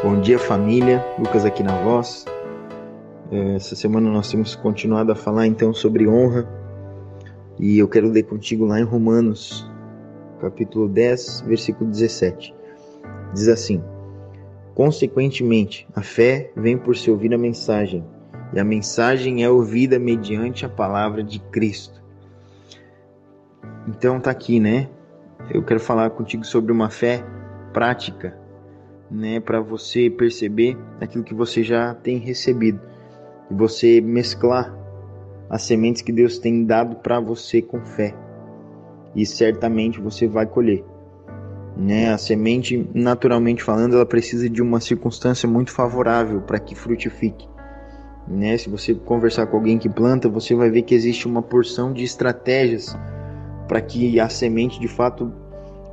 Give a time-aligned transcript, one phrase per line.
[0.00, 1.04] Bom dia, família.
[1.18, 2.24] Lucas aqui na voz.
[3.32, 6.48] É, essa semana nós temos continuado a falar então sobre honra.
[7.58, 9.68] E eu quero ler contigo lá em Romanos,
[10.40, 12.54] capítulo 10, versículo 17.
[13.34, 13.82] Diz assim:
[14.72, 18.04] Consequentemente, a fé vem por se ouvir a mensagem,
[18.52, 22.00] e a mensagem é ouvida mediante a palavra de Cristo.
[23.88, 24.88] Então tá aqui, né?
[25.50, 27.24] Eu quero falar contigo sobre uma fé
[27.72, 28.37] prática
[29.10, 32.80] né, para você perceber aquilo que você já tem recebido
[33.50, 34.76] e você mesclar
[35.48, 38.14] as sementes que Deus tem dado para você com fé.
[39.14, 40.84] E certamente você vai colher.
[41.76, 42.12] Né?
[42.12, 47.48] A semente, naturalmente falando, ela precisa de uma circunstância muito favorável para que frutifique.
[48.26, 48.58] Né?
[48.58, 52.04] Se você conversar com alguém que planta, você vai ver que existe uma porção de
[52.04, 52.94] estratégias
[53.66, 55.32] para que a semente de fato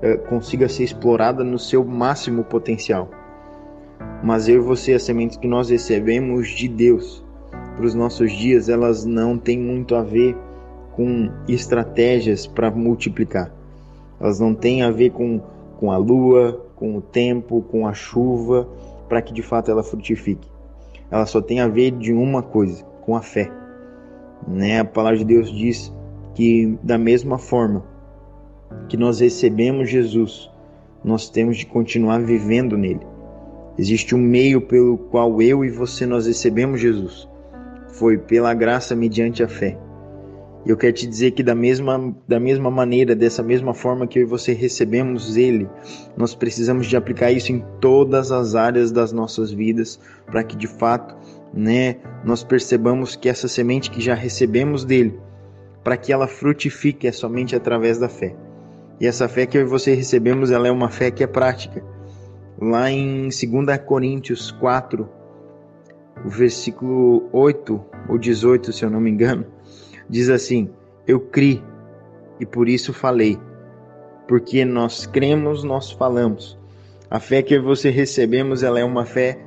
[0.01, 3.09] eh, consiga ser explorada no seu máximo potencial.
[4.23, 7.23] Mas eu e você, as sementes que nós recebemos de Deus
[7.75, 10.35] para os nossos dias, elas não têm muito a ver
[10.93, 13.51] com estratégias para multiplicar.
[14.19, 15.41] Elas não têm a ver com,
[15.77, 18.67] com a lua, com o tempo, com a chuva,
[19.09, 20.49] para que de fato ela frutifique.
[21.11, 23.51] Ela só tem a ver de uma coisa, com a fé.
[24.47, 24.79] Né?
[24.79, 25.93] A palavra de Deus diz
[26.33, 27.83] que da mesma forma
[28.87, 30.49] que nós recebemos Jesus,
[31.03, 33.05] nós temos de continuar vivendo nele.
[33.77, 37.27] Existe um meio pelo qual eu e você nós recebemos Jesus.
[37.89, 39.77] Foi pela graça mediante a fé.
[40.65, 44.17] E eu quero te dizer que da mesma, da mesma maneira, dessa mesma forma que
[44.17, 45.69] eu e você recebemos Ele,
[46.17, 50.67] nós precisamos de aplicar isso em todas as áreas das nossas vidas, para que de
[50.67, 51.15] fato,
[51.53, 55.19] né, nós percebamos que essa semente que já recebemos dele,
[55.83, 58.35] para que ela frutifique é somente através da fé.
[58.99, 61.83] E essa fé que eu e você recebemos, ela é uma fé que é prática.
[62.59, 65.09] Lá em 2 Coríntios 4,
[66.23, 69.45] o versículo 8 ou 18, se eu não me engano,
[70.09, 70.69] diz assim:
[71.05, 71.61] Eu criei
[72.39, 73.37] e por isso falei,
[74.27, 76.57] porque nós cremos, nós falamos.
[77.09, 79.39] A fé que você recebemos, ela é uma fé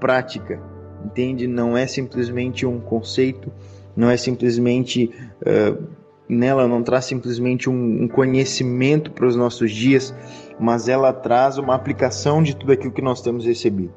[0.00, 0.60] prática,
[1.04, 1.46] entende?
[1.46, 3.52] Não é simplesmente um conceito,
[3.96, 5.10] não é simplesmente
[5.42, 5.82] uh,
[6.28, 10.14] nela não traz simplesmente um, conhecimento para os nossos dias,
[10.58, 13.92] mas ela traz uma aplicação de tudo aquilo que nós temos recebido.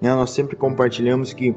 [0.00, 0.14] Né?
[0.14, 1.54] Nós sempre compartilhamos que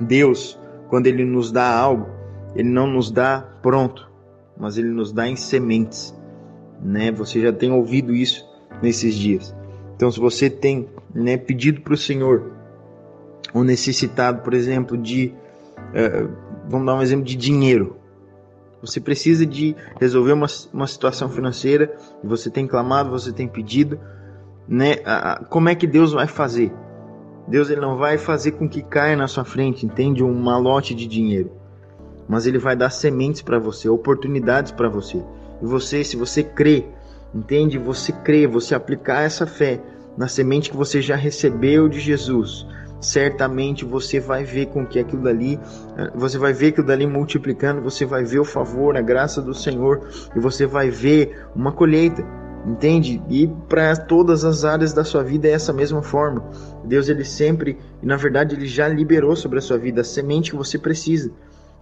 [0.00, 0.58] Deus,
[0.88, 2.06] quando Ele nos dá algo,
[2.54, 4.10] Ele não nos dá pronto,
[4.56, 6.14] mas Ele nos dá em sementes.
[6.82, 7.12] Né?
[7.12, 8.48] Você já tem ouvido isso
[8.82, 9.54] nesses dias.
[9.96, 12.52] Então, se você tem né, pedido para o Senhor,
[13.52, 15.34] ou necessitado, por exemplo, de,
[15.78, 16.30] uh,
[16.68, 17.99] vamos dar um exemplo de dinheiro,
[18.82, 23.98] você precisa de resolver uma, uma situação financeira, você tem clamado, você tem pedido,
[24.66, 24.96] né?
[25.48, 26.72] Como é que Deus vai fazer?
[27.46, 30.22] Deus ele não vai fazer com que caia na sua frente, entende?
[30.22, 31.50] Um malote de dinheiro.
[32.28, 35.22] Mas ele vai dar sementes para você, oportunidades para você.
[35.60, 36.86] E você, se você crê,
[37.34, 37.76] entende?
[37.76, 39.80] Você crê, você aplicar essa fé
[40.16, 42.66] na semente que você já recebeu de Jesus,
[43.00, 45.58] certamente você vai ver com que aquilo dali,
[45.96, 49.54] eh, você vai ver aquilo dali multiplicando, você vai ver o favor, a graça do
[49.54, 52.24] Senhor e você vai ver uma colheita.
[52.66, 53.22] Entende?
[53.30, 56.44] E para todas as áreas da sua vida é essa mesma forma.
[56.84, 60.50] Deus ele sempre, e na verdade ele já liberou sobre a sua vida a semente
[60.50, 61.32] que você precisa.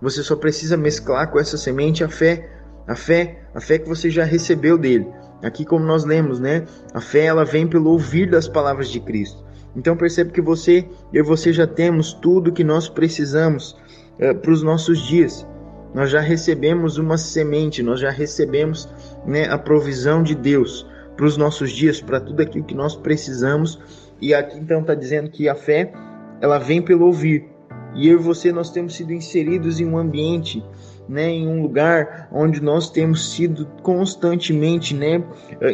[0.00, 2.48] Você só precisa mesclar com essa semente a fé,
[2.86, 5.08] a fé, a fé que você já recebeu dele.
[5.42, 6.64] Aqui como nós lemos, né?
[6.94, 9.47] A fé ela vem pelo ouvir das palavras de Cristo.
[9.76, 13.76] Então percebe que você e você já temos tudo que nós precisamos
[14.18, 15.46] é, para os nossos dias.
[15.94, 18.88] Nós já recebemos uma semente, nós já recebemos
[19.26, 20.86] né, a provisão de Deus
[21.16, 23.78] para os nossos dias, para tudo aquilo que nós precisamos.
[24.20, 25.92] E aqui então está dizendo que a fé
[26.40, 27.48] ela vem pelo ouvir.
[27.94, 30.64] E eu e você nós temos sido inseridos em um ambiente,
[31.08, 35.24] né, em um lugar onde nós temos sido constantemente, né,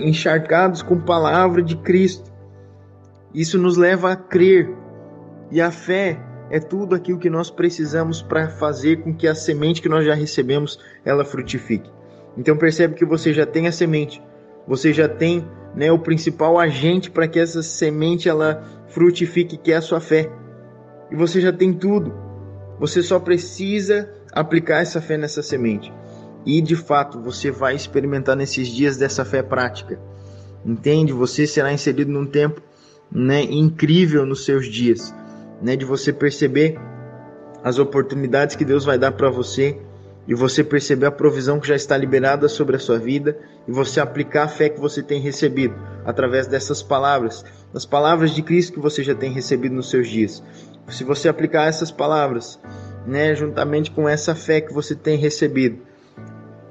[0.03, 2.33] encharcados com a palavra de Cristo.
[3.35, 4.71] Isso nos leva a crer.
[5.51, 6.19] E a fé
[6.51, 10.15] é tudo aquilo que nós precisamos para fazer com que a semente que nós já
[10.15, 11.91] recebemos ela frutifique.
[12.37, 14.23] Então percebe que você já tem a semente,
[14.67, 19.77] você já tem né, o principal agente para que essa semente ela frutifique, que é
[19.77, 20.31] a sua fé.
[21.11, 22.15] E você já tem tudo.
[22.79, 25.93] Você só precisa aplicar essa fé nessa semente.
[26.47, 29.99] E de fato você vai experimentar nesses dias dessa fé prática.
[30.65, 31.13] Entende?
[31.13, 32.61] Você será inserido num tempo
[33.15, 35.15] né, incrível nos seus dias,
[35.63, 36.77] né, de você perceber
[37.63, 39.79] as oportunidades que Deus vai dar para você
[40.27, 43.39] e você perceber a provisão que já está liberada sobre a sua vida
[43.69, 45.75] e você aplicar a fé que você tem recebido.
[46.05, 50.43] através dessas palavras, das palavras de Cristo que você já tem recebido nos seus dias.
[50.91, 52.61] Se você aplicar essas palavras,
[53.07, 55.79] né, juntamente com essa fé que você tem recebido,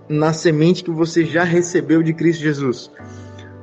[0.08, 2.92] na semente que você já recebeu de Cristo Jesus,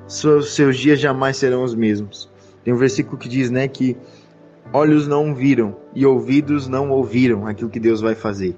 [0.09, 2.30] seus, seus dias jamais serão os mesmos.
[2.65, 3.97] Tem um versículo que diz, né, que
[4.73, 8.57] olhos não viram e ouvidos não ouviram aquilo que Deus vai fazer.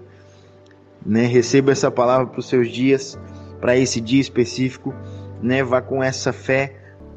[1.04, 1.26] Né?
[1.26, 3.18] Receba essa palavra para os seus dias,
[3.60, 4.94] para esse dia específico,
[5.40, 5.62] né?
[5.62, 6.74] Vá com essa fé,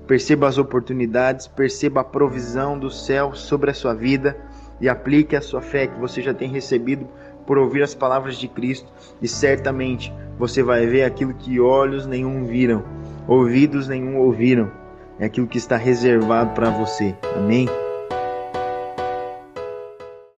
[0.08, 4.38] perceba as oportunidades, perceba a provisão do céu sobre a sua vida
[4.80, 7.08] e aplique a sua fé que você já tem recebido
[7.46, 8.92] por ouvir as palavras de Cristo
[9.22, 12.84] e certamente você vai ver aquilo que olhos nenhum viram,
[13.28, 14.72] ouvidos nenhum ouviram.
[15.20, 17.16] É aquilo que está reservado para você.
[17.36, 17.68] Amém?